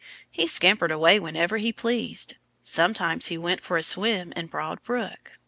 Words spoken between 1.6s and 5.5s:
pleased. Sometimes he went for a swim in Broad Brook.